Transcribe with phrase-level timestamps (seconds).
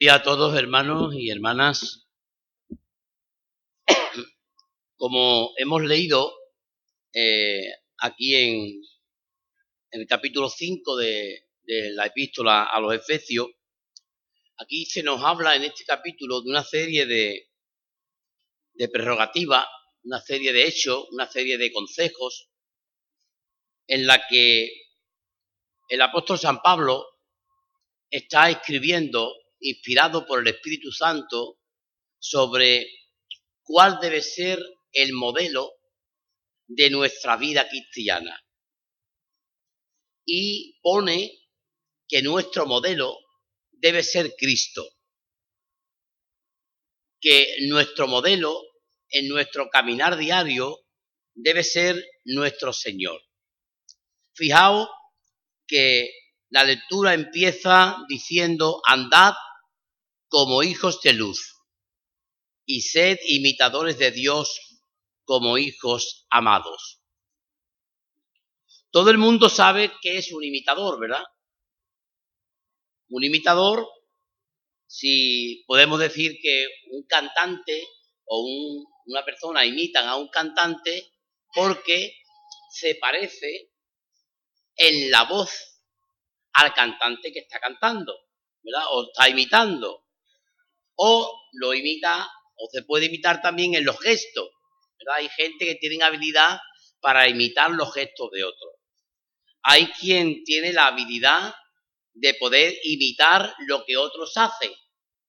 [0.00, 2.06] Y a todos hermanos y hermanas,
[4.96, 6.32] como hemos leído
[7.12, 8.80] eh, aquí en,
[9.90, 13.48] el capítulo 5 de, de la epístola a los Efesios,
[14.58, 17.50] aquí se nos habla en este capítulo de una serie de,
[18.74, 19.66] de prerrogativas,
[20.04, 22.48] una serie de hechos, una serie de consejos,
[23.88, 24.70] en la que
[25.88, 27.04] el apóstol San Pablo
[28.08, 31.58] está escribiendo inspirado por el Espíritu Santo
[32.18, 32.86] sobre
[33.62, 34.62] cuál debe ser
[34.92, 35.72] el modelo
[36.66, 38.44] de nuestra vida cristiana.
[40.24, 41.32] Y pone
[42.06, 43.16] que nuestro modelo
[43.70, 44.86] debe ser Cristo.
[47.20, 48.62] Que nuestro modelo
[49.10, 50.78] en nuestro caminar diario
[51.34, 53.20] debe ser nuestro Señor.
[54.34, 54.88] Fijaos
[55.66, 56.10] que
[56.50, 59.34] la lectura empieza diciendo, andad
[60.28, 61.58] como hijos de luz
[62.64, 64.80] y sed imitadores de Dios
[65.24, 67.02] como hijos amados.
[68.90, 71.22] Todo el mundo sabe que es un imitador, ¿verdad?
[73.10, 73.86] Un imitador,
[74.86, 77.86] si podemos decir que un cantante
[78.26, 78.46] o
[79.06, 81.12] una persona imitan a un cantante
[81.54, 82.14] porque
[82.70, 83.72] se parece
[84.76, 85.50] en la voz
[86.52, 88.14] al cantante que está cantando,
[88.62, 88.86] ¿verdad?
[88.90, 90.07] O está imitando
[90.98, 94.50] o lo imita, o se puede imitar también en los gestos.
[94.98, 95.16] ¿verdad?
[95.16, 96.58] Hay gente que tiene habilidad
[97.00, 98.72] para imitar los gestos de otros.
[99.62, 101.54] Hay quien tiene la habilidad
[102.14, 104.72] de poder imitar lo que otros hacen,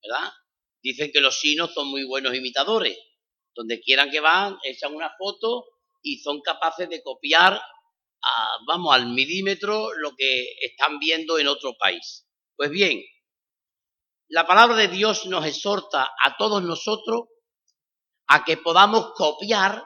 [0.02, 0.31] ¿verdad?
[0.81, 2.97] Dicen que los chinos son muy buenos imitadores.
[3.53, 5.66] Donde quieran que van, echan una foto
[6.02, 7.62] y son capaces de copiar,
[8.66, 12.25] vamos, al milímetro lo que están viendo en otro país.
[12.56, 13.03] Pues bien,
[14.30, 17.30] la palabra de Dios nos exhorta a todos nosotros
[18.27, 19.83] a que podamos copiar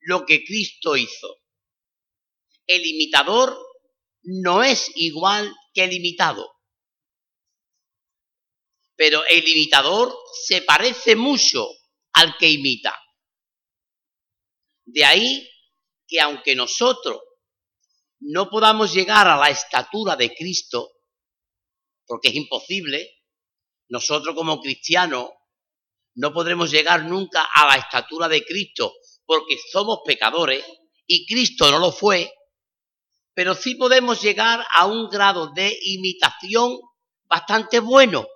[0.00, 1.36] lo que Cristo hizo.
[2.66, 3.56] El imitador
[4.22, 6.50] no es igual que el imitado,
[8.96, 10.12] pero el imitador
[10.44, 11.68] se parece mucho
[12.14, 12.98] al que imita.
[14.84, 15.48] De ahí
[16.08, 17.20] que aunque nosotros
[18.20, 20.90] no podamos llegar a la estatura de Cristo,
[22.06, 23.17] porque es imposible,
[23.88, 25.30] nosotros como cristianos
[26.14, 28.94] no podremos llegar nunca a la estatura de Cristo
[29.24, 30.64] porque somos pecadores
[31.06, 32.32] y Cristo no lo fue,
[33.34, 36.78] pero sí podemos llegar a un grado de imitación
[37.28, 38.26] bastante bueno.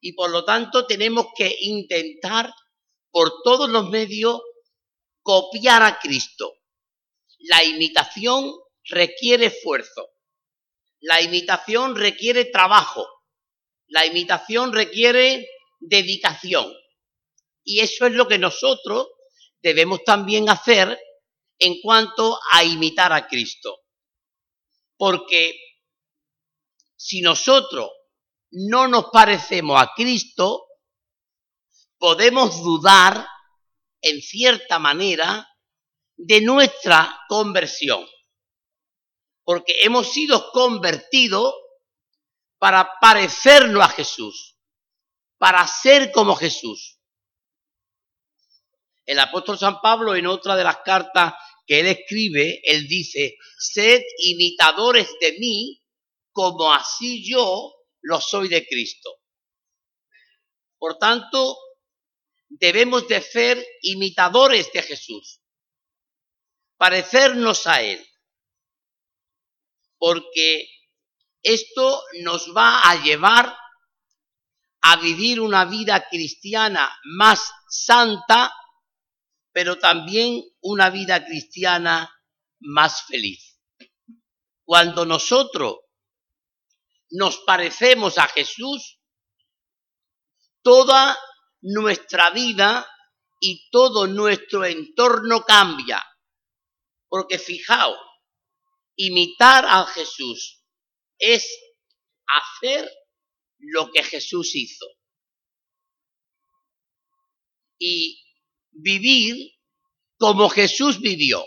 [0.00, 2.52] Y por lo tanto tenemos que intentar
[3.10, 4.40] por todos los medios
[5.22, 6.52] copiar a Cristo.
[7.38, 8.52] La imitación
[8.84, 10.10] requiere esfuerzo.
[11.00, 13.06] La imitación requiere trabajo.
[13.88, 15.46] La imitación requiere
[15.80, 16.72] dedicación.
[17.64, 19.08] Y eso es lo que nosotros
[19.62, 20.98] debemos también hacer
[21.58, 23.80] en cuanto a imitar a Cristo.
[24.96, 25.58] Porque
[26.96, 27.90] si nosotros
[28.50, 30.66] no nos parecemos a Cristo,
[31.98, 33.26] podemos dudar,
[34.00, 35.48] en cierta manera,
[36.16, 38.06] de nuestra conversión.
[39.44, 41.54] Porque hemos sido convertidos
[42.58, 44.58] para parecerlo a Jesús,
[45.38, 47.00] para ser como Jesús.
[49.04, 51.34] El apóstol San Pablo en otra de las cartas
[51.66, 55.82] que él escribe, él dice, sed imitadores de mí
[56.32, 59.10] como así yo lo soy de Cristo.
[60.78, 61.56] Por tanto,
[62.48, 65.40] debemos de ser imitadores de Jesús,
[66.76, 68.06] parecernos a Él,
[69.98, 70.68] porque
[71.44, 73.54] esto nos va a llevar
[74.80, 78.52] a vivir una vida cristiana más santa,
[79.52, 82.10] pero también una vida cristiana
[82.60, 83.60] más feliz.
[84.64, 85.80] Cuando nosotros
[87.10, 88.98] nos parecemos a Jesús,
[90.62, 91.16] toda
[91.60, 92.86] nuestra vida
[93.38, 96.02] y todo nuestro entorno cambia.
[97.08, 97.98] Porque fijaos,
[98.96, 100.63] imitar a Jesús
[101.18, 101.48] es
[102.26, 102.90] hacer
[103.58, 104.86] lo que Jesús hizo.
[107.78, 108.22] Y
[108.70, 109.36] vivir
[110.18, 111.44] como Jesús vivió.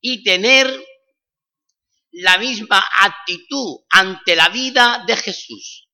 [0.00, 0.84] Y tener
[2.12, 5.88] la misma actitud ante la vida de Jesús.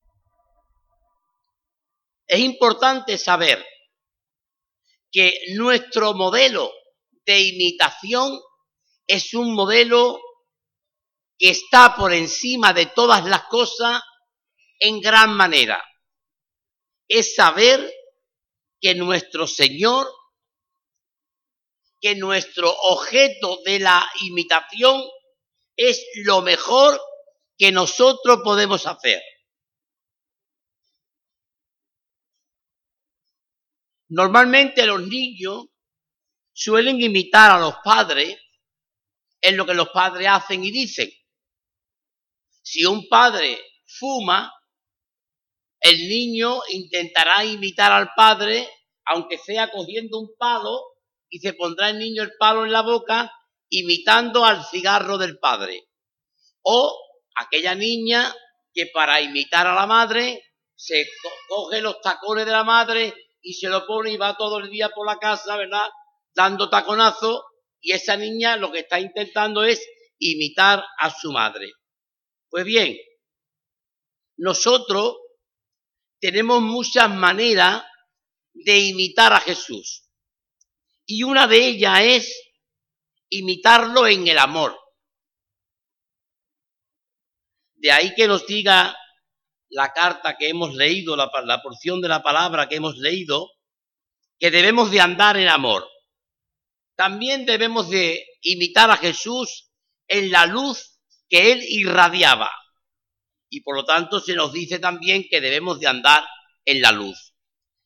[2.27, 3.65] Es importante saber
[5.11, 6.73] que nuestro modelo
[7.27, 8.41] de imitación
[9.07, 10.21] es un modelo
[11.44, 14.00] que está por encima de todas las cosas
[14.79, 15.85] en gran manera.
[17.06, 17.87] Es saber
[18.81, 20.11] que nuestro Señor,
[22.00, 25.05] que nuestro objeto de la imitación
[25.76, 26.99] es lo mejor
[27.58, 29.23] que nosotros podemos hacer.
[34.08, 35.67] Normalmente los niños
[36.55, 38.35] suelen imitar a los padres
[39.43, 41.11] en lo que los padres hacen y dicen.
[42.64, 44.50] Si un padre fuma,
[45.81, 48.66] el niño intentará imitar al padre,
[49.05, 50.81] aunque sea cogiendo un palo,
[51.28, 53.31] y se pondrá el niño el palo en la boca,
[53.69, 55.88] imitando al cigarro del padre.
[56.62, 56.99] O
[57.37, 58.34] aquella niña
[58.72, 60.43] que para imitar a la madre
[60.75, 61.06] se
[61.46, 63.12] coge los tacones de la madre
[63.43, 65.87] y se lo pone y va todo el día por la casa, ¿verdad?
[66.34, 67.44] Dando taconazo
[67.78, 69.87] y esa niña lo que está intentando es
[70.19, 71.70] imitar a su madre.
[72.55, 72.97] Pues bien,
[74.37, 75.17] nosotros
[76.21, 77.83] tenemos muchas maneras
[78.53, 80.09] de imitar a Jesús.
[81.05, 82.53] Y una de ellas es
[83.29, 84.79] imitarlo en el amor.
[87.75, 88.97] De ahí que nos diga
[89.71, 93.50] la carta que hemos leído, la, la, porción de la palabra que hemos leído,
[94.39, 95.89] que debemos de andar en amor.
[96.95, 99.73] También debemos de imitar a Jesús
[100.07, 100.94] en la luz
[101.29, 102.50] que él irradiaba
[103.55, 106.25] y por lo tanto se nos dice también que debemos de andar
[106.65, 107.35] en la luz.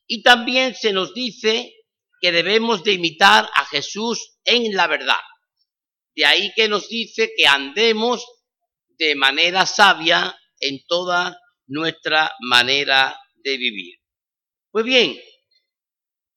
[0.07, 1.75] Y también se nos dice
[2.23, 5.21] que debemos de imitar a Jesús en la verdad.
[6.17, 8.27] De ahí que nos dice que andemos
[8.97, 13.99] de manera sabia en toda nuestra manera de vivir.
[14.71, 15.21] Pues bien,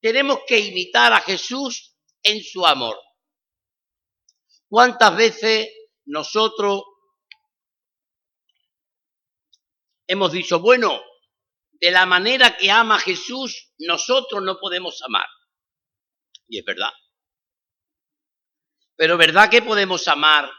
[0.02, 2.98] tenemos que imitar a Jesús en su amor.
[4.68, 5.68] ¿Cuántas veces
[6.04, 6.82] nosotros
[10.12, 11.02] hemos dicho, bueno,
[11.72, 15.26] de la manera que ama Jesús, nosotros no podemos amar.
[16.46, 16.92] Y es verdad.
[18.94, 20.50] Pero ¿verdad que podemos amar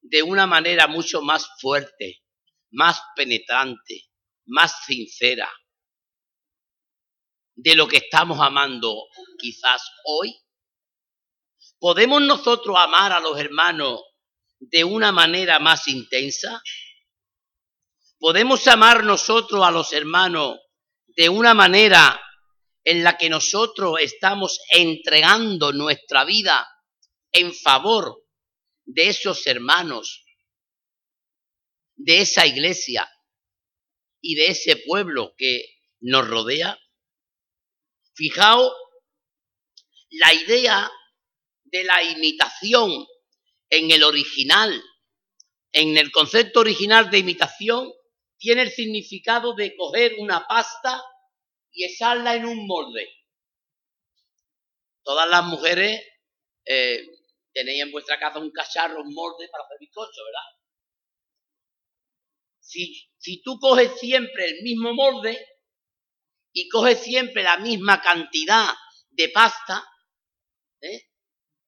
[0.00, 2.24] de una manera mucho más fuerte,
[2.70, 4.10] más penetrante,
[4.46, 5.48] más sincera
[7.54, 9.04] de lo que estamos amando
[9.38, 10.34] quizás hoy?
[11.78, 14.02] ¿Podemos nosotros amar a los hermanos
[14.58, 16.62] de una manera más intensa?
[18.18, 20.58] Podemos amar nosotros a los hermanos
[21.06, 22.20] de una manera
[22.84, 26.66] en la que nosotros estamos entregando nuestra vida
[27.32, 28.24] en favor
[28.84, 30.24] de esos hermanos,
[31.96, 33.08] de esa iglesia
[34.20, 35.64] y de ese pueblo que
[36.00, 36.78] nos rodea?
[38.14, 38.72] Fijaos
[40.10, 40.90] la idea
[41.64, 43.06] de la imitación
[43.70, 44.82] en el original,
[45.72, 47.92] en el concepto original de imitación,
[48.38, 51.02] tiene el significado de coger una pasta
[51.72, 53.08] y echarla en un molde.
[55.02, 56.00] Todas las mujeres
[56.64, 57.06] eh,
[57.52, 60.58] tenéis en vuestra casa un cacharro, un molde para hacer bizcocho, ¿verdad?
[62.60, 65.38] Si, si tú coges siempre el mismo molde
[66.52, 68.74] y coges siempre la misma cantidad
[69.10, 69.84] de pasta,
[70.82, 71.08] ¿eh?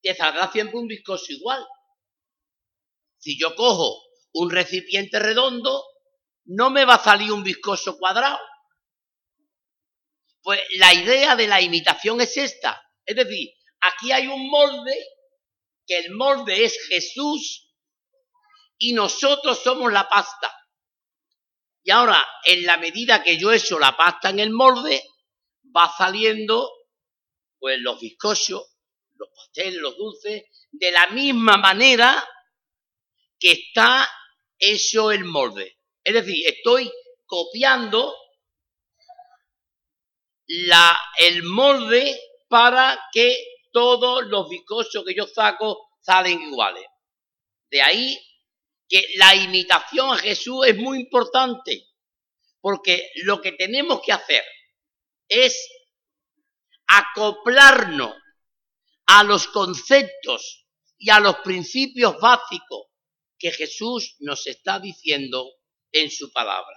[0.02, 1.64] te saldrá siempre un bizcocho igual.
[3.18, 4.02] Si yo cojo
[4.32, 5.84] un recipiente redondo
[6.44, 8.38] no me va a salir un viscoso cuadrado.
[10.42, 12.82] Pues la idea de la imitación es esta.
[13.04, 13.50] Es decir,
[13.80, 14.96] aquí hay un molde,
[15.86, 17.68] que el molde es Jesús
[18.78, 20.56] y nosotros somos la pasta.
[21.82, 25.02] Y ahora, en la medida que yo echo la pasta en el molde,
[25.76, 26.70] va saliendo
[27.58, 28.76] pues los bizcochos,
[29.16, 32.24] los pasteles, los dulces, de la misma manera
[33.38, 34.08] que está
[34.58, 35.79] hecho el molde.
[36.04, 36.90] Es decir, estoy
[37.26, 38.14] copiando
[41.18, 43.36] el molde para que
[43.72, 46.84] todos los bizcochos que yo saco salen iguales.
[47.70, 48.18] De ahí
[48.88, 51.86] que la imitación a Jesús es muy importante,
[52.60, 54.44] porque lo que tenemos que hacer
[55.28, 55.68] es
[56.88, 58.16] acoplarnos
[59.06, 60.66] a los conceptos
[60.98, 62.86] y a los principios básicos
[63.38, 65.48] que Jesús nos está diciendo
[65.92, 66.76] en su palabra.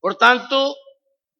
[0.00, 0.76] Por tanto,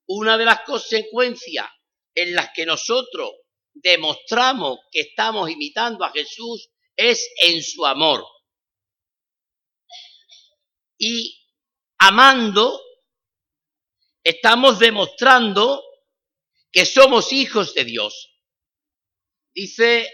[0.09, 1.67] una de las consecuencias
[2.15, 3.31] en las que nosotros
[3.75, 8.25] demostramos que estamos imitando a Jesús es en su amor.
[10.99, 11.47] Y
[11.99, 12.81] amando,
[14.25, 15.83] estamos demostrando
[16.73, 18.35] que somos hijos de Dios.
[19.55, 20.11] Dice,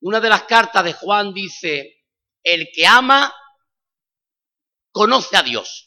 [0.00, 2.04] una de las cartas de Juan dice,
[2.42, 3.34] el que ama
[4.96, 5.82] conoce a Dios.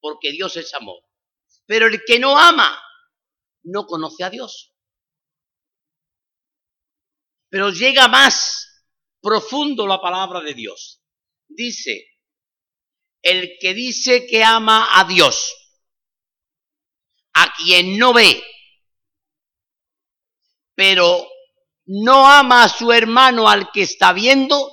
[0.00, 1.02] porque Dios es amor.
[1.66, 2.80] Pero el que no ama
[3.64, 4.72] no conoce a Dios.
[7.48, 8.86] Pero llega más
[9.20, 11.02] profundo la palabra de Dios.
[11.48, 12.06] Dice,
[13.22, 15.52] el que dice que ama a Dios,
[17.34, 18.42] a quien no ve,
[20.74, 21.26] pero
[21.86, 24.70] no ama a su hermano al que está viendo,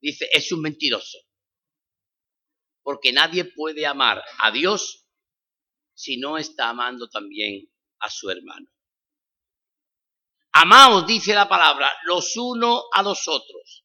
[0.00, 1.18] dice, es un mentiroso.
[2.82, 5.06] Porque nadie puede amar a Dios
[5.94, 7.70] si no está amando también
[8.00, 8.66] a su hermano.
[10.52, 13.84] Amaos, dice la palabra, los unos a los otros.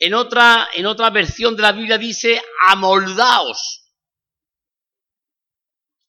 [0.00, 3.92] En otra, en otra versión de la Biblia dice, amoldaos,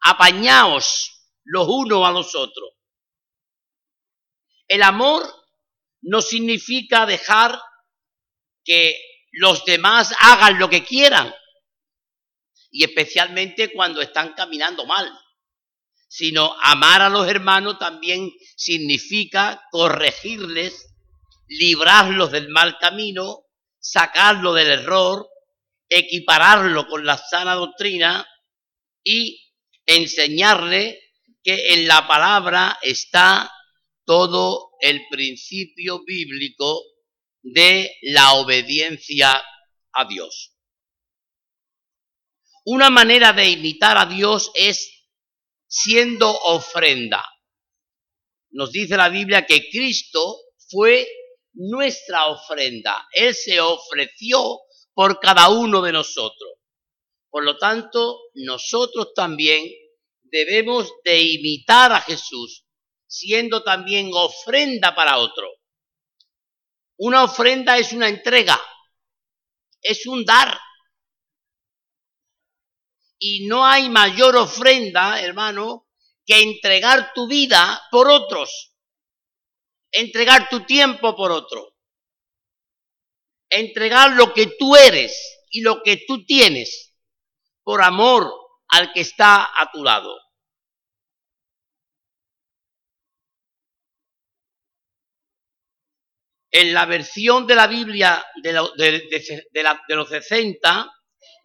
[0.01, 2.69] apañaos los unos a los otros.
[4.67, 5.23] El amor
[6.01, 7.59] no significa dejar
[8.63, 8.95] que
[9.31, 11.33] los demás hagan lo que quieran,
[12.71, 15.11] y especialmente cuando están caminando mal,
[16.07, 20.87] sino amar a los hermanos también significa corregirles,
[21.47, 23.45] librarlos del mal camino,
[23.79, 25.27] sacarlo del error,
[25.87, 28.27] equipararlo con la sana doctrina
[29.03, 29.51] y
[29.85, 30.99] enseñarle
[31.43, 33.51] que en la palabra está
[34.05, 36.83] todo el principio bíblico
[37.41, 39.41] de la obediencia
[39.93, 40.55] a Dios.
[42.65, 45.07] Una manera de imitar a Dios es
[45.67, 47.25] siendo ofrenda.
[48.51, 50.37] Nos dice la Biblia que Cristo
[50.69, 51.07] fue
[51.53, 53.07] nuestra ofrenda.
[53.11, 54.59] Él se ofreció
[54.93, 56.53] por cada uno de nosotros.
[57.29, 59.67] Por lo tanto, nosotros también
[60.23, 62.65] debemos de imitar a Jesús
[63.09, 65.47] siendo también ofrenda para otro.
[66.99, 68.59] Una ofrenda es una entrega,
[69.81, 70.59] es un dar.
[73.17, 75.87] Y no hay mayor ofrenda, hermano,
[76.25, 78.73] que entregar tu vida por otros,
[79.91, 81.73] entregar tu tiempo por otro,
[83.49, 86.93] entregar lo que tú eres y lo que tú tienes
[87.63, 88.29] por amor
[88.67, 90.15] al que está a tu lado.
[96.51, 100.91] En la versión de la Biblia de, los 60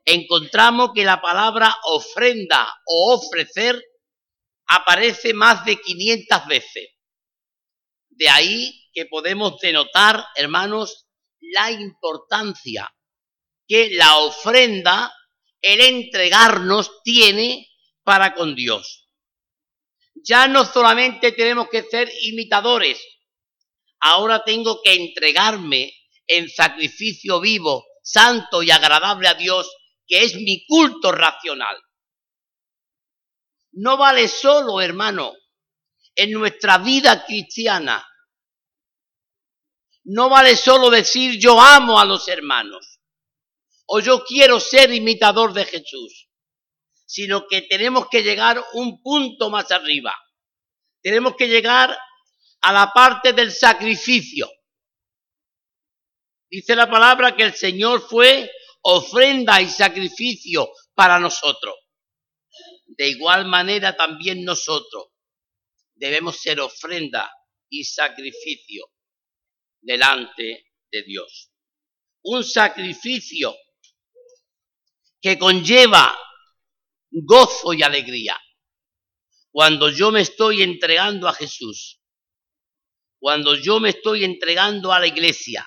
[0.05, 3.83] encontramos que la palabra ofrenda o ofrecer
[4.67, 6.89] aparece más de 500 veces.
[8.09, 11.07] De ahí que podemos denotar, hermanos,
[11.41, 12.91] la importancia
[13.67, 15.13] que la ofrenda,
[15.61, 17.69] el entregarnos, tiene
[18.03, 19.09] para con Dios.
[20.15, 22.99] Ya no solamente tenemos que ser imitadores,
[24.05, 25.93] ahora tengo que entregarme
[26.27, 29.75] en sacrificio vivo, santo y agradable a Dios,
[30.07, 31.77] que es mi culto racional.
[33.73, 35.33] No vale solo, hermano,
[36.15, 38.07] en nuestra vida cristiana.
[40.05, 43.01] No vale solo decir yo amo a los hermanos
[43.87, 46.29] o yo quiero ser imitador de Jesús,
[47.07, 50.15] sino que tenemos que llegar un punto más arriba.
[51.01, 51.99] Tenemos que llegar
[52.65, 54.51] a la parte del sacrificio.
[56.51, 61.75] Dice la palabra que el Señor fue ofrenda y sacrificio para nosotros.
[62.87, 65.09] De igual manera también nosotros
[65.95, 67.31] debemos ser ofrenda
[67.69, 68.87] y sacrificio
[69.83, 71.51] delante de Dios.
[72.23, 73.55] Un sacrificio
[75.21, 76.19] que conlleva
[77.11, 78.41] gozo y alegría.
[79.51, 82.01] Cuando yo me estoy entregando a Jesús,
[83.25, 85.67] cuando yo me estoy entregando a la iglesia,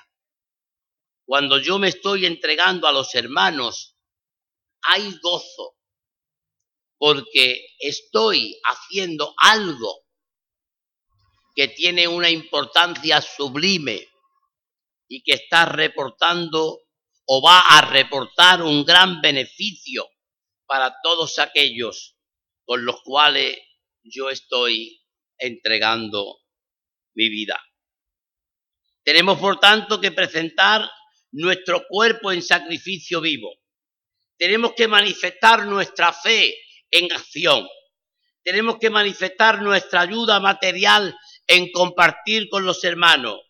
[1.26, 3.96] cuando yo me estoy entregando a los hermanos,
[4.82, 5.74] hay gozo,
[6.98, 10.06] porque estoy haciendo algo
[11.56, 14.06] que tiene una importancia sublime
[15.08, 16.82] y que está reportando
[17.26, 20.08] o va a reportar un gran beneficio
[20.64, 22.16] para todos aquellos
[22.64, 23.58] con los cuales
[24.04, 25.04] yo estoy
[25.38, 26.38] entregando
[27.18, 27.60] mi vida.
[29.02, 30.88] Tenemos, por tanto, que presentar
[31.32, 33.52] nuestro cuerpo en sacrificio vivo.
[34.38, 36.54] Tenemos que manifestar nuestra fe
[36.92, 37.66] en acción.
[38.44, 43.40] Tenemos que manifestar nuestra ayuda material en compartir con los hermanos.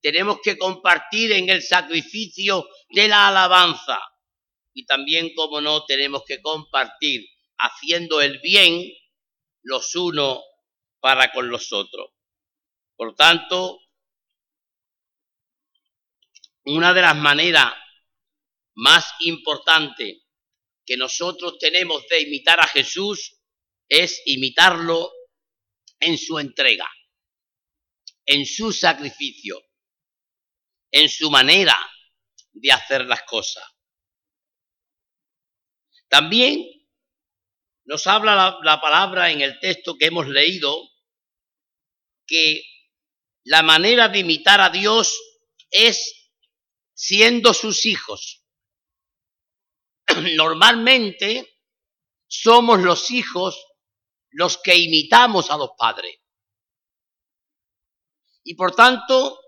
[0.00, 4.00] Tenemos que compartir en el sacrificio de la alabanza.
[4.72, 7.26] Y también, como no, tenemos que compartir
[7.58, 8.90] haciendo el bien
[9.62, 10.40] los unos
[11.00, 12.08] para con los otros.
[12.96, 13.80] Por tanto,
[16.64, 17.72] una de las maneras
[18.74, 20.22] más importantes
[20.84, 23.38] que nosotros tenemos de imitar a Jesús
[23.88, 25.10] es imitarlo
[26.00, 26.88] en su entrega,
[28.26, 29.62] en su sacrificio,
[30.90, 31.76] en su manera
[32.52, 33.64] de hacer las cosas.
[36.08, 36.64] También
[37.84, 40.88] nos habla la, la, palabra en el texto que hemos leído
[42.26, 42.62] que
[43.44, 45.18] la manera de imitar a Dios
[45.70, 46.30] es
[46.94, 48.44] siendo sus hijos.
[50.36, 51.60] Normalmente
[52.26, 53.66] somos los hijos
[54.30, 56.16] los que imitamos a los padres.
[58.44, 59.38] Y por tanto,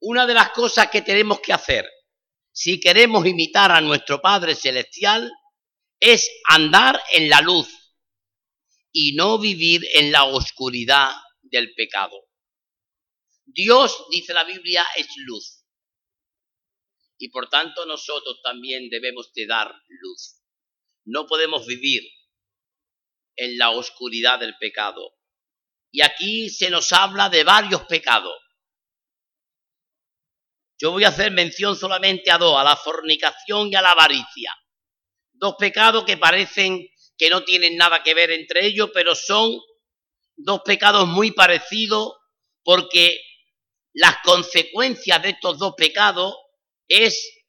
[0.00, 1.88] una de las cosas que tenemos que hacer
[2.52, 5.30] si queremos imitar a nuestro Padre Celestial
[5.98, 7.68] es andar en la luz
[8.92, 12.31] y no vivir en la oscuridad del pecado.
[13.52, 15.64] Dios, dice la Biblia, es luz.
[17.18, 20.40] Y por tanto nosotros también debemos de dar luz.
[21.04, 22.02] No podemos vivir
[23.36, 25.14] en la oscuridad del pecado.
[25.90, 28.34] Y aquí se nos habla de varios pecados.
[30.78, 34.52] Yo voy a hacer mención solamente a dos, a la fornicación y a la avaricia.
[35.32, 39.60] Dos pecados que parecen que no tienen nada que ver entre ellos, pero son
[40.34, 42.14] dos pecados muy parecidos
[42.64, 43.20] porque
[43.92, 46.34] las consecuencias de estos dos pecados
[46.88, 47.44] es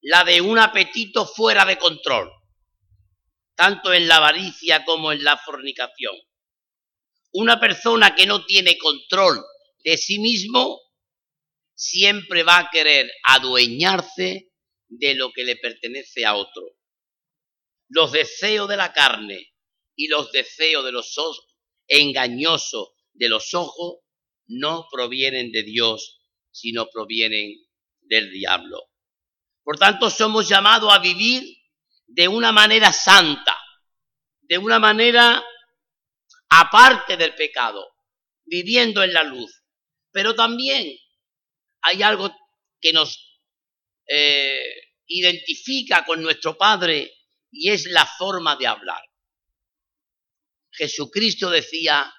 [0.00, 2.30] la de un apetito fuera de control,
[3.54, 6.14] tanto en la avaricia como en la fornicación.
[7.32, 9.44] Una persona que no tiene control
[9.84, 10.80] de sí mismo
[11.74, 14.50] siempre va a querer adueñarse
[14.88, 16.76] de lo que le pertenece a otro.
[17.88, 19.54] Los deseos de la carne
[19.94, 21.46] y los deseos de los ojos
[21.88, 24.00] engañosos de los ojos
[24.48, 27.54] no provienen de Dios, sino provienen
[28.02, 28.90] del diablo.
[29.62, 31.44] Por tanto, somos llamados a vivir
[32.06, 33.56] de una manera santa,
[34.40, 35.44] de una manera
[36.48, 37.86] aparte del pecado,
[38.44, 39.62] viviendo en la luz.
[40.10, 40.90] Pero también
[41.82, 42.34] hay algo
[42.80, 43.40] que nos
[44.06, 44.62] eh,
[45.06, 47.12] identifica con nuestro Padre
[47.50, 49.02] y es la forma de hablar.
[50.70, 52.12] Jesucristo decía,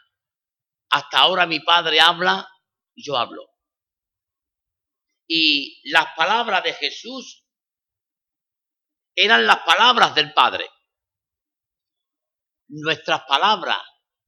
[0.90, 2.48] hasta ahora mi Padre habla
[2.96, 3.46] y yo hablo.
[5.28, 7.46] Y las palabras de Jesús
[9.16, 10.68] eran las palabras del Padre.
[12.70, 13.78] Nuestras palabras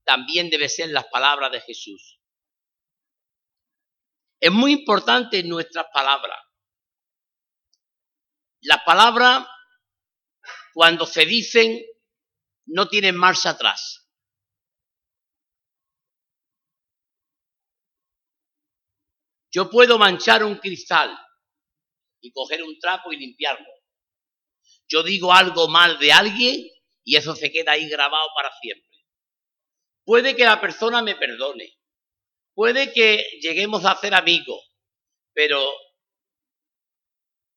[0.03, 2.19] también deben ser las palabras de Jesús.
[4.39, 6.39] Es muy importante nuestras palabras.
[8.61, 9.47] Las palabras,
[10.73, 11.79] cuando se dicen,
[12.65, 14.00] no tienen marcha atrás.
[19.51, 21.15] Yo puedo manchar un cristal
[22.21, 23.67] y coger un trapo y limpiarlo.
[24.87, 26.67] Yo digo algo mal de alguien
[27.03, 28.87] y eso se queda ahí grabado para siempre.
[30.05, 31.77] Puede que la persona me perdone.
[32.53, 34.59] Puede que lleguemos a ser amigos.
[35.33, 35.73] Pero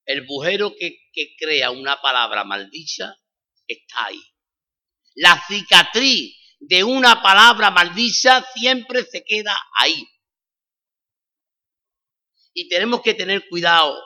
[0.05, 3.17] el bujero que, que crea una palabra maldicha
[3.67, 4.23] está ahí.
[5.15, 10.09] La cicatriz de una palabra maldicha siempre se queda ahí
[12.55, 14.01] y tenemos que tener cuidado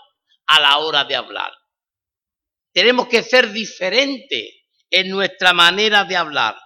[0.46, 1.52] a la hora de hablar.
[2.72, 6.58] Tenemos que ser diferentes en nuestra manera de hablar.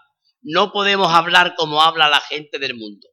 [0.43, 3.09] No podemos hablar como habla la gente del mundo.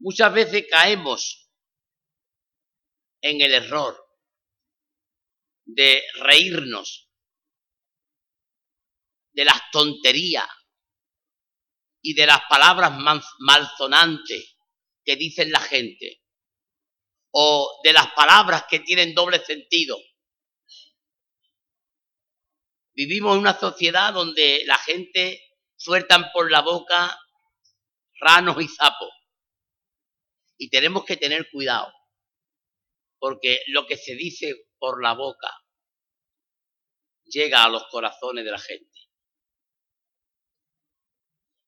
[0.00, 1.50] Muchas veces caemos
[3.22, 3.96] en el error
[5.64, 7.08] de reírnos
[9.32, 10.48] de las tonterías
[12.02, 12.92] y de las palabras
[13.38, 14.53] malsonantes
[15.04, 16.22] que dicen la gente
[17.30, 19.98] o de las palabras que tienen doble sentido.
[22.92, 25.42] Vivimos en una sociedad donde la gente
[25.76, 27.18] sueltan por la boca
[28.20, 29.10] ranos y sapos.
[30.56, 31.92] Y tenemos que tener cuidado,
[33.18, 35.50] porque lo que se dice por la boca
[37.24, 38.98] llega a los corazones de la gente.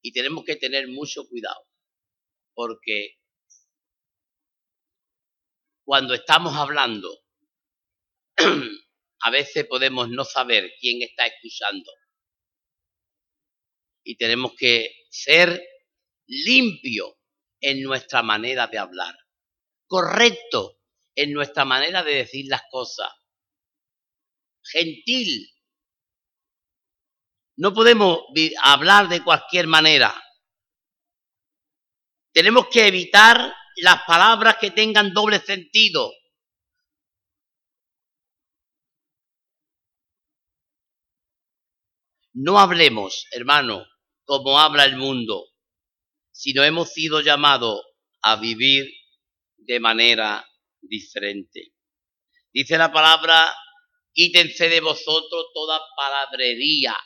[0.00, 1.66] Y tenemos que tener mucho cuidado,
[2.54, 3.18] porque
[5.86, 7.08] cuando estamos hablando,
[9.20, 11.88] a veces podemos no saber quién está escuchando.
[14.02, 15.62] Y tenemos que ser
[16.26, 17.20] limpio
[17.60, 19.16] en nuestra manera de hablar,
[19.86, 20.80] correcto
[21.14, 23.12] en nuestra manera de decir las cosas,
[24.64, 25.48] gentil.
[27.58, 28.22] No podemos
[28.60, 30.12] hablar de cualquier manera.
[32.32, 36.12] Tenemos que evitar las palabras que tengan doble sentido.
[42.32, 43.86] No hablemos, hermano,
[44.24, 45.46] como habla el mundo,
[46.32, 47.80] sino hemos sido llamados
[48.22, 48.92] a vivir
[49.56, 50.46] de manera
[50.82, 51.72] diferente.
[52.52, 53.54] Dice la palabra,
[54.12, 56.96] quítense de vosotros toda palabrería,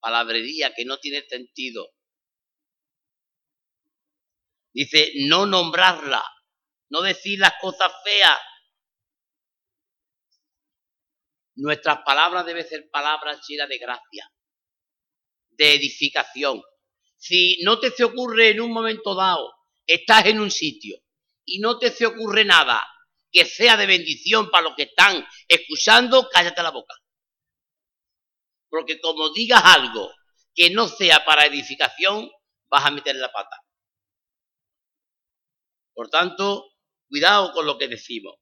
[0.00, 1.90] palabrería que no tiene sentido.
[4.72, 6.24] Dice, no nombrarla,
[6.90, 8.38] no decir las cosas feas.
[11.56, 14.30] Nuestras palabras deben ser palabras llenas de gracia,
[15.50, 16.62] de edificación.
[17.16, 19.52] Si no te se ocurre en un momento dado,
[19.86, 20.98] estás en un sitio
[21.44, 22.86] y no te se ocurre nada
[23.32, 26.94] que sea de bendición para los que están escuchando, cállate la boca.
[28.68, 30.12] Porque como digas algo
[30.54, 32.30] que no sea para edificación,
[32.68, 33.56] vas a meter la pata.
[35.98, 36.76] Por tanto,
[37.08, 38.36] cuidado con lo que decimos.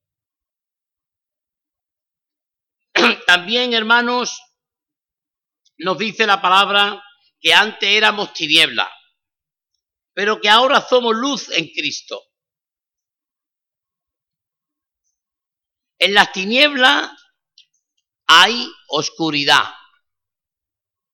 [3.26, 4.38] También, hermanos,
[5.78, 7.02] nos dice la palabra
[7.40, 8.92] que antes éramos tiniebla,
[10.12, 12.22] pero que ahora somos luz en Cristo.
[15.98, 17.10] En las tinieblas
[18.26, 19.64] hay oscuridad,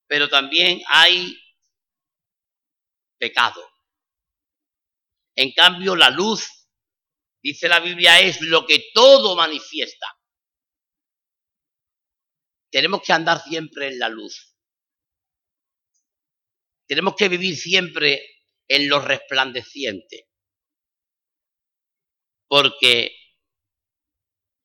[0.07, 1.41] pero también hay
[3.17, 3.72] pecado.
[5.35, 6.67] En cambio, la luz,
[7.41, 10.07] dice la Biblia, es lo que todo manifiesta.
[12.71, 14.55] Tenemos que andar siempre en la luz.
[16.87, 18.23] Tenemos que vivir siempre
[18.67, 20.29] en lo resplandeciente.
[22.47, 23.15] Porque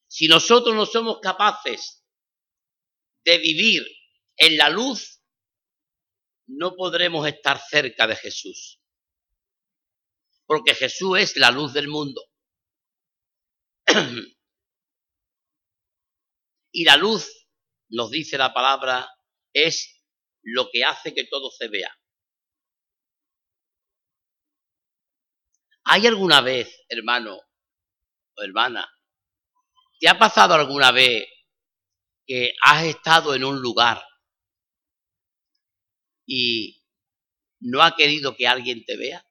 [0.08, 2.04] si nosotros no somos capaces
[3.24, 3.86] de vivir
[4.36, 5.22] en la luz,
[6.46, 8.80] no podremos estar cerca de Jesús.
[10.48, 12.22] Porque Jesús es la luz del mundo.
[16.72, 17.46] y la luz,
[17.90, 19.06] nos dice la palabra,
[19.52, 20.02] es
[20.42, 21.94] lo que hace que todo se vea.
[25.84, 28.90] ¿Hay alguna vez, hermano o hermana,
[30.00, 31.26] te ha pasado alguna vez
[32.26, 34.02] que has estado en un lugar
[36.26, 36.82] y
[37.60, 39.27] no ha querido que alguien te vea?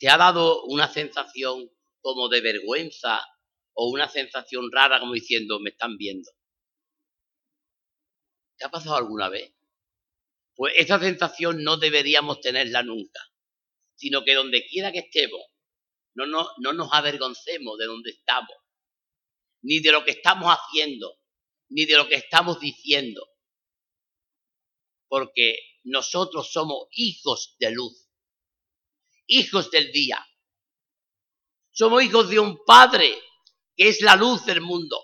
[0.00, 3.20] ¿Te ha dado una sensación como de vergüenza
[3.74, 6.30] o una sensación rara como diciendo, me están viendo?
[8.56, 9.54] ¿Te ha pasado alguna vez?
[10.54, 13.20] Pues esa sensación no deberíamos tenerla nunca,
[13.94, 15.42] sino que donde quiera que estemos,
[16.14, 18.56] no, no, no nos avergoncemos de donde estamos,
[19.60, 21.18] ni de lo que estamos haciendo,
[21.68, 23.28] ni de lo que estamos diciendo,
[25.08, 28.09] porque nosotros somos hijos de luz,
[29.30, 30.24] hijos del día.
[31.70, 33.18] Somos hijos de un Padre
[33.76, 34.98] que es la luz del mundo.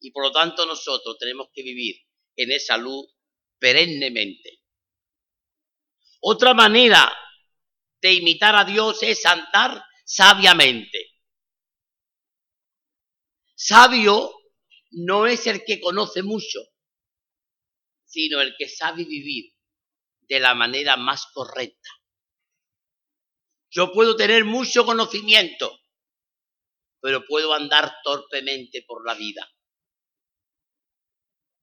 [0.00, 1.96] Y por lo tanto nosotros tenemos que vivir
[2.34, 3.06] en esa luz
[3.58, 4.62] perennemente.
[6.20, 7.12] Otra manera
[8.00, 11.14] de imitar a Dios es andar sabiamente.
[13.54, 14.32] Sabio
[14.92, 16.60] no es el que conoce mucho,
[18.04, 19.52] sino el que sabe vivir
[20.22, 21.88] de la manera más correcta.
[23.76, 25.78] Yo puedo tener mucho conocimiento,
[26.98, 29.46] pero puedo andar torpemente por la vida.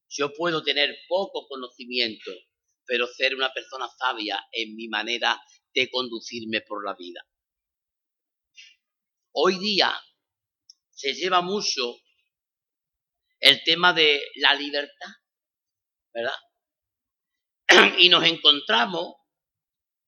[0.10, 2.32] Yo puedo tener poco conocimiento,
[2.86, 5.42] pero ser una persona sabia en mi manera
[5.74, 7.28] de conducirme por la vida.
[9.32, 9.92] Hoy día
[10.92, 11.96] se lleva mucho
[13.40, 15.10] el tema de la libertad,
[16.14, 16.38] ¿verdad?
[17.98, 19.16] Y nos encontramos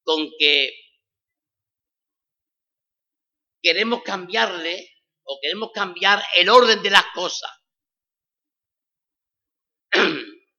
[0.03, 0.84] con que
[3.65, 4.91] queremos cambiarle
[5.23, 7.49] o queremos cambiar el orden de las cosas.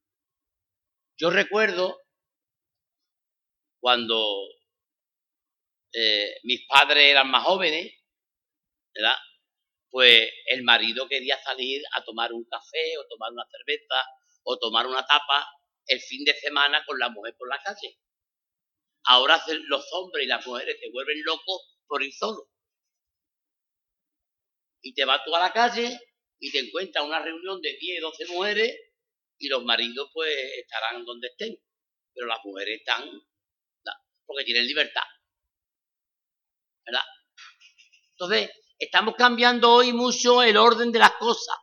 [1.16, 2.02] Yo recuerdo
[3.78, 4.26] cuando
[5.92, 7.94] eh, mis padres eran más jóvenes,
[8.92, 9.14] ¿verdad?
[9.88, 14.04] Pues el marido quería salir a tomar un café o tomar una cerveza
[14.42, 15.48] o tomar una tapa
[15.86, 18.00] el fin de semana con la mujer por la calle.
[19.04, 22.50] Ahora los hombres y las mujeres se vuelven locos por ir solo
[24.82, 25.98] y te vas tú a la calle
[26.38, 28.76] y te encuentras una reunión de 10, 12 mujeres
[29.38, 31.56] y los maridos pues estarán donde estén,
[32.14, 33.04] pero las mujeres están
[34.26, 35.04] porque tienen libertad.
[36.84, 37.04] ¿Verdad?
[38.10, 41.56] Entonces, estamos cambiando hoy mucho el orden de las cosas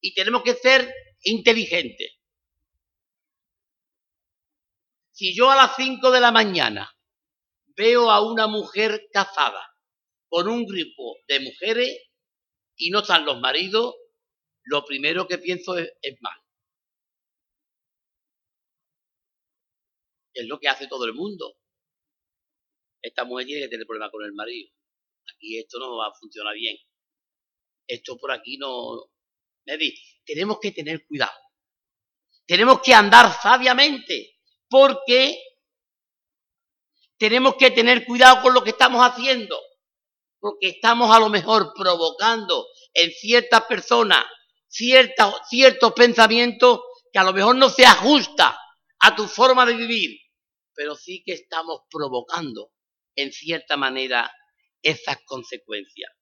[0.00, 2.12] y tenemos que ser inteligentes.
[5.12, 6.90] Si yo a las 5 de la mañana
[7.76, 9.66] veo a una mujer casada
[10.28, 12.09] con un grupo de mujeres,
[12.80, 13.94] y no están los maridos,
[14.64, 16.36] lo primero que pienso es, mal.
[20.32, 21.58] Es lo que hace todo el mundo.
[23.02, 24.72] Esta mujer tiene que tener problemas con el marido.
[25.34, 26.76] Aquí esto no va a funcionar bien.
[27.86, 29.10] Esto por aquí no...
[30.24, 31.38] tenemos que tener cuidado.
[32.46, 34.38] Tenemos que andar sabiamente
[34.68, 35.38] porque
[37.18, 39.60] tenemos que tener cuidado con lo que estamos haciendo,
[40.40, 44.24] porque estamos a lo mejor provocando en ciertas personas
[44.70, 46.80] ciertos pensamientos
[47.12, 48.58] que a lo mejor no se ajusta
[49.00, 50.18] a tu forma de vivir,
[50.74, 52.70] pero sí que estamos provocando
[53.16, 54.30] en cierta manera
[54.82, 56.12] esas consecuencias.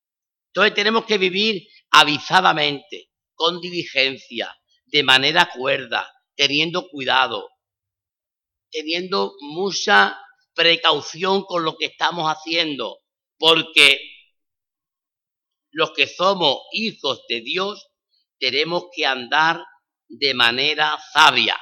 [0.49, 4.53] Entonces tenemos que vivir avisadamente, con diligencia,
[4.87, 7.51] de manera cuerda, teniendo cuidado,
[8.71, 10.19] teniendo mucha
[10.55, 13.01] precaución con lo que estamos haciendo,
[13.39, 14.01] porque
[15.71, 17.89] los que somos hijos de Dios
[18.39, 19.65] tenemos que andar
[20.09, 21.59] de manera sabia.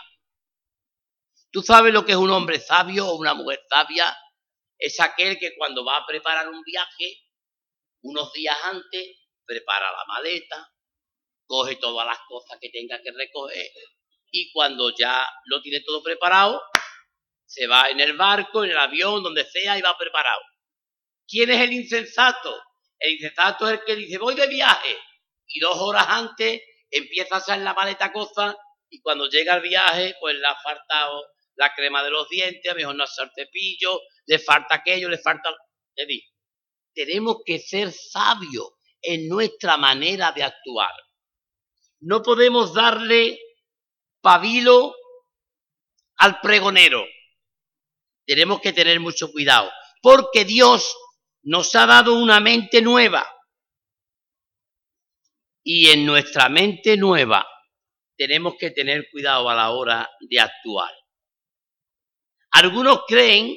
[1.50, 4.16] ¿Tú sabes lo que es un hombre sabio o una mujer sabia?
[4.78, 7.18] Es aquel que cuando va a preparar un viaje,
[8.02, 10.70] unos días antes, prepara la maleta,
[11.46, 13.70] coge todas las cosas que tenga que recoger
[14.30, 16.62] y cuando ya lo tiene todo preparado,
[17.46, 20.40] se va en el barco, en el avión, donde sea y va preparado.
[21.28, 22.54] ¿Quién es el insensato?
[22.98, 24.96] El insensato es el que dice, voy de viaje
[25.48, 28.56] y dos horas antes empieza a hacer la maleta cosa
[28.88, 31.24] y cuando llega el viaje, pues le ha faltado
[31.56, 35.08] la crema de los dientes, a lo mejor no hace el cepillo, le falta aquello,
[35.08, 35.54] le falta...
[36.94, 40.92] Tenemos que ser sabios en nuestra manera de actuar.
[42.00, 43.38] No podemos darle
[44.20, 44.94] pabilo
[46.16, 47.04] al pregonero.
[48.26, 49.70] Tenemos que tener mucho cuidado,
[50.02, 50.94] porque Dios
[51.46, 53.26] nos ha dado una mente nueva.
[55.62, 57.46] Y en nuestra mente nueva
[58.16, 60.92] tenemos que tener cuidado a la hora de actuar.
[62.50, 63.56] Algunos creen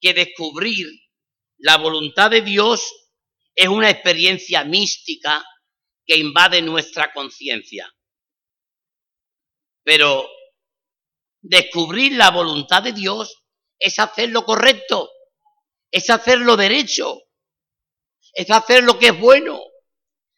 [0.00, 0.88] que descubrir
[1.58, 2.92] la voluntad de Dios
[3.54, 5.44] es una experiencia mística
[6.04, 7.92] que invade nuestra conciencia.
[9.84, 10.28] Pero
[11.40, 13.44] descubrir la voluntad de Dios
[13.78, 15.10] es hacer lo correcto,
[15.92, 17.22] es hacer lo derecho,
[18.32, 19.60] es hacer lo que es bueno,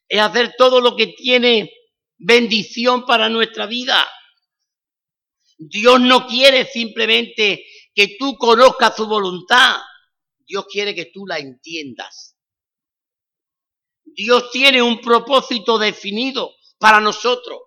[0.08, 1.72] es hacer todo lo que tiene
[2.18, 4.04] bendición para nuestra vida.
[5.56, 7.64] Dios no quiere simplemente
[7.94, 9.76] que tú conozcas su voluntad,
[10.40, 12.36] Dios quiere que tú la entiendas.
[14.04, 17.60] Dios tiene un propósito definido para nosotros.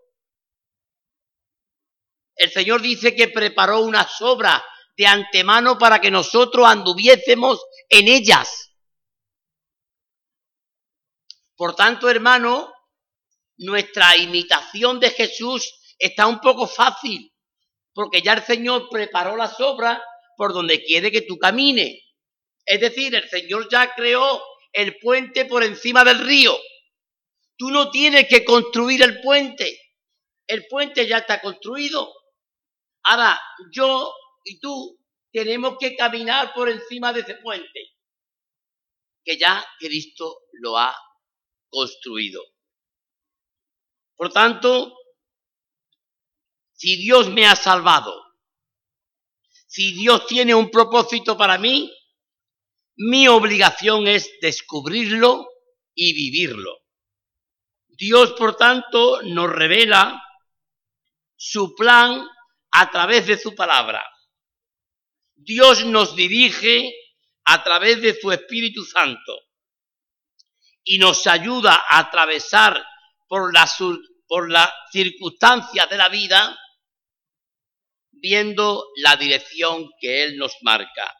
[2.36, 4.62] El Señor dice que preparó unas obras
[4.98, 8.72] de antemano para que nosotros anduviésemos en ellas.
[11.56, 12.74] Por tanto, hermano,
[13.58, 17.32] nuestra imitación de Jesús está un poco fácil,
[17.94, 20.00] porque ya el Señor preparó las obras
[20.36, 22.04] por donde quiere que tú camines.
[22.66, 26.56] Es decir, el Señor ya creó el puente por encima del río.
[27.56, 29.80] Tú no tienes que construir el puente.
[30.46, 32.14] El puente ya está construido.
[33.04, 33.40] Ahora,
[33.72, 34.14] yo
[34.48, 34.98] y tú
[35.32, 37.98] tenemos que caminar por encima de ese puente,
[39.24, 40.96] que ya Cristo lo ha
[41.70, 42.42] construido.
[44.16, 44.96] Por tanto,
[46.74, 48.24] si Dios me ha salvado,
[49.68, 51.94] si Dios tiene un propósito para mí,
[52.96, 55.46] mi obligación es descubrirlo
[55.94, 56.80] y vivirlo.
[57.90, 60.24] Dios, por tanto, nos revela
[61.36, 62.28] su plan
[62.72, 64.04] a través de su palabra.
[65.38, 66.94] Dios nos dirige
[67.46, 69.40] a través de su Espíritu Santo
[70.84, 72.86] y nos ayuda a atravesar
[73.28, 73.78] por las
[74.28, 76.58] por la circunstancias de la vida
[78.12, 81.16] viendo la dirección que Él nos marca.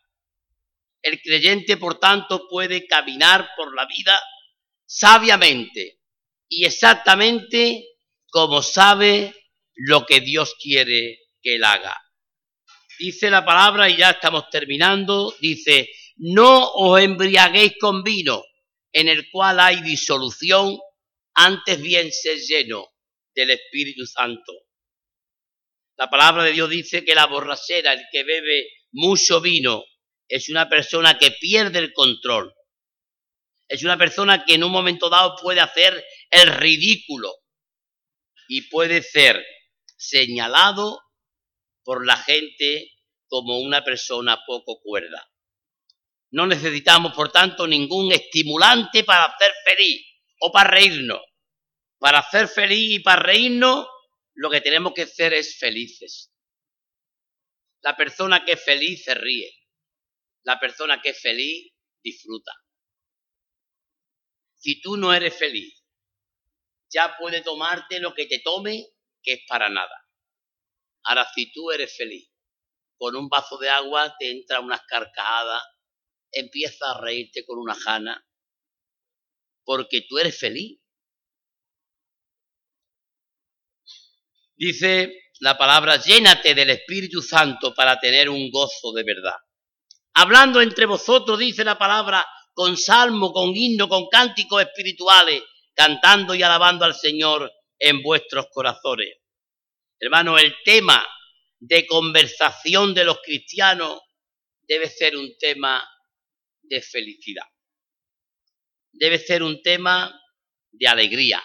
[1.02, 4.20] El creyente, por tanto, puede caminar por la vida
[4.86, 6.02] sabiamente
[6.50, 7.86] y exactamente
[8.30, 9.34] como sabe
[9.76, 11.98] lo que Dios quiere que él haga.
[13.00, 18.44] Dice la palabra, y ya estamos terminando, dice, no os embriaguéis con vino,
[18.92, 20.78] en el cual hay disolución,
[21.36, 22.88] antes bien ser lleno
[23.36, 24.52] del Espíritu Santo.
[25.96, 29.84] La palabra de Dios dice que la borrachera, el que bebe mucho vino,
[30.28, 32.54] es una persona que pierde el control.
[33.68, 37.32] Es una persona que en un momento dado puede hacer el ridículo
[38.48, 39.46] y puede ser
[39.98, 41.02] señalado
[41.88, 42.92] por la gente
[43.30, 45.26] como una persona poco cuerda.
[46.32, 50.06] No necesitamos, por tanto, ningún estimulante para hacer feliz
[50.42, 51.22] o para reírnos.
[51.98, 53.88] Para hacer feliz y para reírnos,
[54.34, 56.34] lo que tenemos que hacer es felices.
[57.80, 59.50] La persona que es feliz se ríe.
[60.44, 61.72] La persona que es feliz
[62.04, 62.52] disfruta.
[64.56, 65.82] Si tú no eres feliz,
[66.90, 68.88] ya puede tomarte lo que te tome,
[69.24, 70.07] que es para nada.
[71.08, 72.30] Ahora, si tú eres feliz,
[72.98, 75.64] con un vaso de agua te entra unas carcajadas,
[76.32, 78.28] empieza a reírte con una jana,
[79.64, 80.82] porque tú eres feliz.
[84.58, 89.36] Dice la palabra, llénate del Espíritu Santo para tener un gozo de verdad.
[90.16, 95.42] Hablando entre vosotros, dice la palabra, con salmo, con himno, con cánticos espirituales,
[95.74, 99.20] cantando y alabando al Señor en vuestros corazones.
[100.00, 101.06] Hermano, el tema
[101.60, 104.00] de conversación de los cristianos
[104.62, 105.88] debe ser un tema
[106.62, 107.48] de felicidad.
[108.92, 110.22] Debe ser un tema
[110.72, 111.44] de alegría.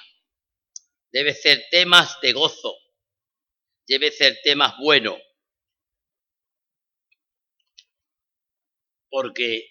[1.10, 2.74] Debe ser temas de gozo.
[3.86, 5.18] Debe ser temas buenos.
[9.08, 9.68] Porque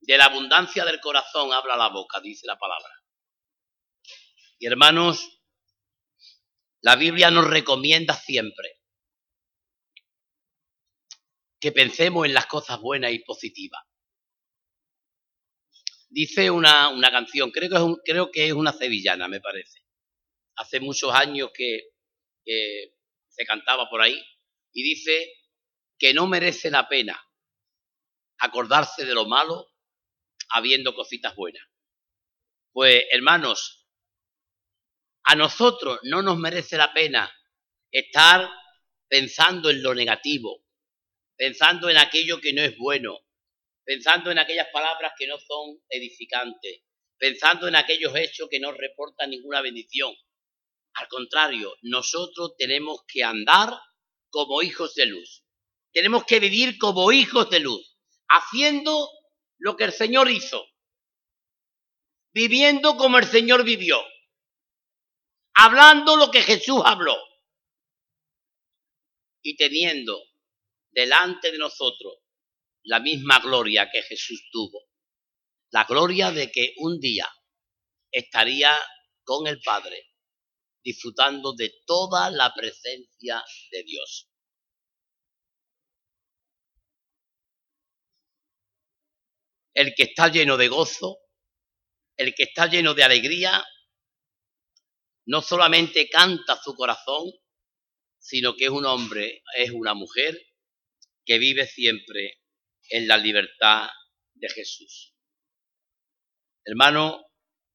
[0.00, 2.92] de la abundancia del corazón habla la boca, dice la palabra.
[4.58, 5.39] Y hermanos,
[6.82, 8.80] la Biblia nos recomienda siempre
[11.60, 13.82] que pensemos en las cosas buenas y positivas.
[16.08, 19.84] Dice una, una canción, creo que, es creo que es una sevillana, me parece.
[20.56, 21.90] Hace muchos años que,
[22.44, 22.94] que
[23.28, 24.20] se cantaba por ahí
[24.72, 25.32] y dice
[25.98, 27.22] que no merece la pena
[28.38, 29.68] acordarse de lo malo
[30.48, 31.62] habiendo cositas buenas.
[32.72, 33.79] Pues hermanos,
[35.30, 37.32] a nosotros no nos merece la pena
[37.92, 38.50] estar
[39.06, 40.64] pensando en lo negativo,
[41.36, 43.16] pensando en aquello que no es bueno,
[43.84, 46.82] pensando en aquellas palabras que no son edificantes,
[47.16, 50.12] pensando en aquellos hechos que no reportan ninguna bendición.
[50.94, 53.72] Al contrario, nosotros tenemos que andar
[54.30, 55.44] como hijos de luz.
[55.92, 59.08] Tenemos que vivir como hijos de luz, haciendo
[59.58, 60.66] lo que el Señor hizo,
[62.32, 64.02] viviendo como el Señor vivió,
[65.54, 67.16] hablando lo que Jesús habló
[69.42, 70.22] y teniendo
[70.90, 72.14] delante de nosotros
[72.84, 74.88] la misma gloria que Jesús tuvo,
[75.70, 77.28] la gloria de que un día
[78.10, 78.74] estaría
[79.22, 80.14] con el Padre,
[80.82, 84.30] disfrutando de toda la presencia de Dios.
[89.80, 91.20] el que está lleno de gozo,
[92.16, 93.64] el que está lleno de alegría,
[95.30, 97.30] no solamente canta su corazón,
[98.18, 100.36] sino que es un hombre, es una mujer
[101.24, 102.40] que vive siempre
[102.88, 103.88] en la libertad
[104.34, 105.14] de Jesús.
[106.64, 107.24] Hermano,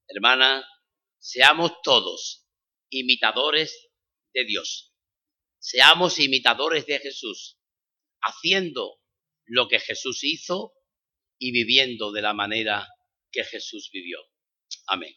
[0.06, 0.68] hermana,
[1.18, 2.46] seamos todos
[2.90, 3.90] imitadores
[4.34, 4.94] de Dios.
[5.58, 7.58] Seamos imitadores de Jesús,
[8.20, 9.00] haciendo
[9.46, 10.74] lo que Jesús hizo
[11.40, 12.86] y viviendo de la manera
[13.32, 14.20] que Jesús vivió.
[14.88, 15.16] Amén.